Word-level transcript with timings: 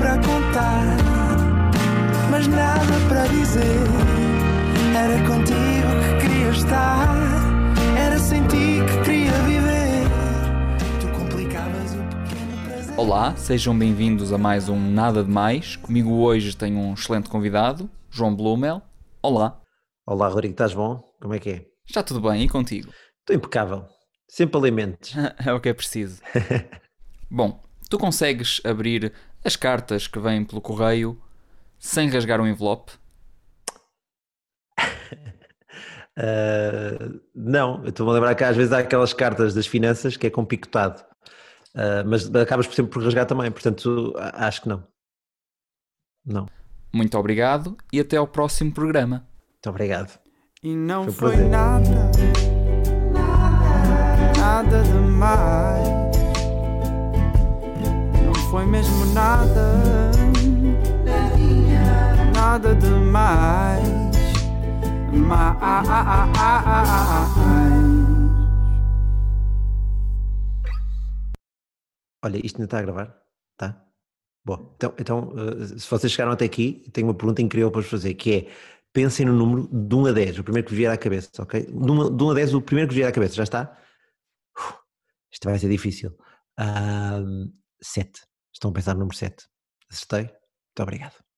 para 0.00 0.16
contar, 0.16 0.96
mas 2.30 2.46
nada 2.46 2.80
para 3.06 3.26
dizer. 3.26 3.86
Era 4.96 5.18
contigo 5.28 5.90
que 6.00 6.26
queria 6.26 6.48
estar, 6.48 7.06
era 7.98 8.18
sem 8.18 8.42
ti 8.48 8.78
que 8.88 9.04
queria 9.04 9.32
viver. 9.42 10.08
Tu 11.02 11.18
complicavas 11.18 11.92
o 11.92 11.98
pequeno 11.98 12.64
prazer. 12.64 12.98
Olá, 12.98 13.36
sejam 13.36 13.78
bem-vindos 13.78 14.32
a 14.32 14.38
mais 14.38 14.70
um 14.70 14.80
Nada 14.80 15.22
de 15.22 15.30
Mais. 15.30 15.76
Comigo 15.76 16.12
hoje 16.12 16.56
tenho 16.56 16.78
um 16.78 16.94
excelente 16.94 17.28
convidado, 17.28 17.90
João 18.08 18.34
Blumel. 18.34 18.80
Olá, 19.22 19.60
Olá, 20.06 20.28
Rodrigo, 20.28 20.52
estás 20.52 20.72
bom? 20.72 21.02
Como 21.20 21.34
é 21.34 21.38
que 21.38 21.50
é? 21.50 21.66
está 21.86 22.02
tudo 22.02 22.22
bem 22.22 22.42
e 22.44 22.48
contigo? 22.48 22.90
Estou 23.18 23.36
impecável. 23.36 23.84
Sempre 24.26 24.56
alimentos. 24.56 25.12
É 25.44 25.52
o 25.52 25.60
que 25.60 25.68
é 25.68 25.74
preciso. 25.74 26.22
Bom, 27.30 27.62
tu 27.90 27.98
consegues 27.98 28.60
abrir 28.64 29.12
as 29.44 29.56
cartas 29.56 30.06
que 30.06 30.18
vêm 30.18 30.44
pelo 30.44 30.60
correio 30.60 31.20
sem 31.78 32.08
rasgar 32.08 32.40
um 32.40 32.46
envelope? 32.46 32.92
Ah, 36.22 37.18
não, 37.34 37.82
eu 37.84 37.88
estou-me 37.88 38.10
a 38.10 38.14
lembrar 38.14 38.34
que 38.34 38.44
às 38.44 38.54
vezes 38.54 38.72
há 38.72 38.80
aquelas 38.80 39.12
cartas 39.14 39.54
das 39.54 39.66
finanças 39.66 40.16
que 40.18 40.26
é 40.26 40.30
com 40.30 40.44
picotado, 40.44 41.02
Ah, 41.74 42.02
mas 42.04 42.28
acabas 42.34 42.66
por 42.66 42.74
sempre 42.74 42.92
por 42.92 43.02
rasgar 43.02 43.24
também, 43.26 43.50
portanto 43.50 44.12
acho 44.34 44.62
que 44.62 44.68
não. 44.68 44.84
Não. 46.26 46.46
Muito 46.92 47.16
obrigado 47.16 47.74
e 47.92 48.00
até 48.00 48.16
ao 48.18 48.26
próximo 48.26 48.74
programa. 48.74 49.26
Muito 49.52 49.70
obrigado. 49.70 50.18
E 50.62 50.74
não 50.74 51.04
Foi 51.04 51.12
um 51.12 51.14
foi 51.14 51.30
prazer. 51.30 51.48
nada, 51.48 52.10
nada 54.36 54.82
demais. 54.82 55.79
Nada 62.50 62.74
demais. 62.74 63.80
Mais. 65.12 65.88
Olha, 72.24 72.44
isto 72.44 72.56
ainda 72.56 72.64
está 72.64 72.78
a 72.78 72.82
gravar? 72.82 73.16
Tá? 73.56 73.86
Bom, 74.44 74.74
então, 74.74 74.94
então 74.98 75.32
ah, 75.36 75.78
se 75.78 75.88
vocês 75.88 76.12
chegaram 76.12 76.32
até 76.32 76.44
aqui, 76.44 76.84
tenho 76.92 77.06
uma 77.06 77.14
pergunta 77.14 77.40
incrível 77.40 77.70
para 77.70 77.82
vos 77.82 77.90
fazer, 77.90 78.14
que 78.14 78.34
é, 78.34 78.52
pensem 78.92 79.24
no 79.26 79.32
número 79.32 79.68
de 79.68 79.94
1 79.94 80.06
a 80.06 80.12
10, 80.12 80.38
o 80.40 80.44
primeiro 80.44 80.66
que 80.66 80.74
vier 80.74 80.92
à 80.92 80.98
cabeça, 80.98 81.30
ok? 81.38 81.66
De 81.66 81.72
1 81.72 82.16
de 82.16 82.24
1 82.24 82.30
a 82.30 82.34
10, 82.34 82.54
o 82.54 82.62
primeiro 82.62 82.88
que 82.88 82.94
vier 82.96 83.08
à 83.08 83.12
cabeça, 83.12 83.34
já 83.34 83.44
está? 83.44 83.78
Uf, 84.58 84.74
isto 85.32 85.48
vai 85.48 85.58
ser 85.58 85.68
difícil. 85.68 86.16
7. 87.80 88.20
Estão 88.52 88.70
a 88.72 88.74
pensar 88.74 88.94
no 88.94 89.00
número 89.00 89.16
7. 89.16 89.46
Acertei? 89.88 90.24
Muito 90.24 90.82
obrigado. 90.82 91.29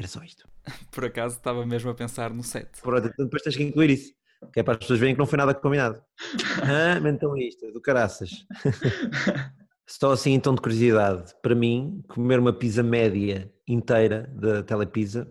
Era 0.00 0.08
só 0.08 0.22
isto. 0.24 0.48
Por 0.90 1.04
acaso 1.04 1.36
estava 1.36 1.64
mesmo 1.66 1.90
a 1.90 1.94
pensar 1.94 2.32
no 2.32 2.42
set. 2.42 2.70
Pronto, 2.80 3.06
então 3.06 3.26
depois 3.26 3.42
tens 3.42 3.54
que 3.54 3.64
incluir 3.64 3.90
isso. 3.90 4.14
Que 4.54 4.60
é 4.60 4.62
para 4.62 4.72
as 4.72 4.78
pessoas 4.78 4.98
verem 4.98 5.14
que 5.14 5.18
não 5.18 5.26
foi 5.26 5.36
nada 5.36 5.52
combinado. 5.52 6.02
ah, 6.64 6.98
mas 7.02 7.14
então 7.14 7.36
isto, 7.36 7.66
é 7.66 7.70
do 7.70 7.82
caraças. 7.82 8.30
Só 9.86 10.12
assim 10.12 10.32
em 10.32 10.40
tom 10.40 10.54
de 10.54 10.62
curiosidade, 10.62 11.34
para 11.42 11.54
mim, 11.54 12.02
comer 12.08 12.38
uma 12.38 12.52
pizza 12.52 12.82
média 12.82 13.52
inteira 13.68 14.32
da 14.34 14.62
Telepizza 14.62 15.30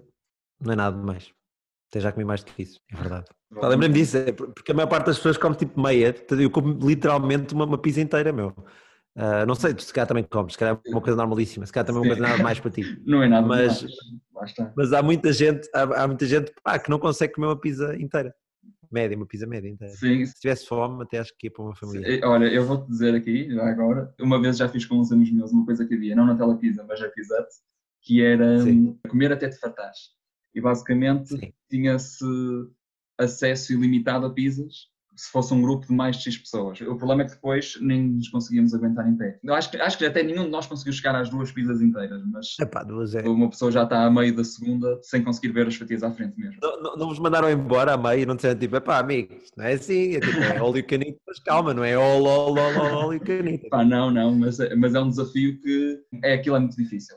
não 0.62 0.74
é 0.74 0.76
nada 0.76 0.96
demais. 0.96 1.34
Até 1.90 2.02
já 2.02 2.12
comi 2.12 2.26
mais 2.26 2.44
do 2.44 2.52
que 2.52 2.62
isso, 2.62 2.80
é 2.94 2.96
verdade. 2.96 3.26
Pá, 3.56 3.68
Lembrei-me 3.70 3.96
disso, 3.96 4.18
é 4.18 4.32
por- 4.32 4.54
porque 4.54 4.72
a 4.72 4.76
maior 4.76 4.88
parte 4.88 5.08
das 5.08 5.18
pessoas 5.18 5.38
come 5.38 5.56
tipo 5.56 5.82
meia, 5.82 6.14
portanto, 6.14 6.42
eu 6.42 6.52
como 6.52 6.78
literalmente 6.88 7.54
uma, 7.56 7.66
uma 7.66 7.78
pizza 7.80 8.02
inteira, 8.02 8.32
meu. 8.32 8.54
Ah, 9.16 9.46
não 9.46 9.56
sei, 9.56 9.76
se 9.78 9.92
calhar 9.94 10.08
também 10.08 10.24
comes, 10.24 10.54
se 10.54 10.60
calhar 10.60 10.80
é 10.86 10.90
uma 10.92 11.02
coisa 11.02 11.18
normalíssima, 11.18 11.66
se 11.66 11.74
calhar 11.74 11.86
também 11.86 12.00
é 12.02 12.06
uma 12.06 12.16
coisa 12.16 12.22
nada 12.32 12.44
mais 12.44 12.60
para 12.60 12.72
ti. 12.72 12.82
Não 13.06 13.22
é 13.24 13.28
nada 13.28 13.46
Mas- 13.48 13.84
está. 14.46 14.74
Mas 14.76 14.94
há 14.94 15.02
muita 15.04 15.34
gente, 15.34 15.68
há, 15.76 16.04
há 16.04 16.08
muita 16.08 16.26
gente 16.26 16.54
pá, 16.64 16.80
que 16.80 16.90
não 16.90 16.98
consegue 17.00 17.34
comer 17.34 17.48
uma 17.48 17.60
pizza 17.60 17.96
inteira. 17.98 18.34
Média, 18.92 19.16
uma 19.18 19.26
pizza 19.26 19.46
média 19.46 19.68
inteira. 19.70 19.94
Sim, 19.94 20.26
Se 20.26 20.40
tivesse 20.40 20.66
fome, 20.66 21.04
até 21.04 21.20
acho 21.20 21.34
que 21.38 21.48
ia 21.48 21.52
para 21.52 21.64
uma 21.64 21.76
família. 21.76 22.16
sim. 22.16 22.24
Olha, 22.26 22.46
eu 22.46 22.66
vou-te 22.66 22.88
dizer 22.90 23.14
aqui, 23.14 23.52
já 23.54 23.68
agora, 23.70 24.14
uma 24.20 24.42
vez 24.42 24.58
já 24.58 24.68
fiz 24.70 24.86
com 24.86 24.96
uns 24.96 25.12
amigos 25.12 25.32
meus 25.34 25.52
uma 25.52 25.66
coisa 25.66 25.86
que 25.86 25.94
havia, 25.96 26.16
não 26.16 26.26
na 26.26 26.36
telepizza, 26.38 26.84
mas 26.88 27.00
na 27.02 27.10
Pizza 27.10 27.40
Hut, 27.40 27.48
que 28.02 28.22
era 28.24 28.60
Sim. 28.64 28.72
hum, 28.88 29.00
comer 29.10 29.32
até 29.34 29.50
te 29.50 29.60
fartares. 29.60 29.98
E 30.56 30.62
basicamente 30.62 31.54
tinha-se 31.70 32.24
acesso 33.20 33.74
ilimitado 33.74 34.26
a 34.26 34.34
pizzas 34.34 34.88
se 35.20 35.30
fosse 35.32 35.54
um 35.54 35.62
grupo 35.62 35.86
de 35.88 35.94
mais 35.94 36.18
de 36.18 36.24
X 36.24 36.38
pessoas. 36.38 36.80
O 36.82 36.96
problema 36.96 37.24
é 37.24 37.26
que 37.26 37.32
depois 37.34 37.78
nem 37.82 38.04
nos 38.04 38.30
conseguíamos 38.30 38.74
aguentar 38.74 39.08
em 39.08 39.16
pé. 39.16 39.38
Eu 39.44 39.54
acho, 39.54 39.70
que, 39.70 39.78
acho 39.78 39.98
que 39.98 40.06
até 40.06 40.24
nenhum 40.24 40.46
de 40.46 40.50
nós 40.50 40.66
conseguiu 40.66 40.94
chegar 40.94 41.16
às 41.16 41.30
duas 41.30 41.52
pizzas 41.52 41.82
inteiras, 41.82 42.22
mas 42.26 42.56
Epá, 42.60 42.84
duas 42.84 43.14
é. 43.16 43.28
uma 43.28 43.50
pessoa 43.50 43.72
já 43.72 43.84
está 43.84 44.06
a 44.06 44.10
meio 44.12 44.36
da 44.36 44.44
segunda 44.44 45.00
sem 45.04 45.24
conseguir 45.24 45.50
ver 45.52 45.68
as 45.68 45.76
fatias 45.76 46.04
à 46.04 46.12
frente 46.12 46.40
mesmo. 46.40 46.58
Não, 46.62 46.82
não, 46.82 46.96
não 46.98 47.08
vos 47.10 47.20
mandaram 47.20 47.50
embora 47.50 47.94
a 47.94 47.98
meio 47.98 48.22
e 48.22 48.26
não 48.26 48.36
disseram 48.36 48.60
tipo, 48.60 48.76
epá, 48.76 49.00
amigo, 49.00 49.36
não 49.58 49.66
é 49.66 49.74
assim, 49.74 50.16
é 50.16 50.20
tipo, 50.20 50.38
é 50.40 50.58
all 50.58 50.76
you 50.76 50.86
can 50.86 50.98
eat, 50.98 51.18
mas 51.28 51.40
calma, 51.40 51.74
não 51.74 51.84
é 51.84 51.96
all, 51.96 52.26
all, 52.26 52.58
all, 52.58 52.80
all, 52.80 53.00
all 53.04 53.14
you 53.14 53.20
can 53.20 53.46
eat. 53.48 53.70
Pá, 53.70 53.84
não, 53.84 54.10
não, 54.12 54.34
mas, 54.36 54.60
é- 54.60 54.74
mas 54.76 54.96
é 54.96 55.00
um 55.00 55.10
desafio 55.10 55.60
que 55.60 56.00
é 56.24 56.34
aquilo 56.36 56.56
é 56.56 56.60
muito 56.60 56.76
difícil. 56.78 57.16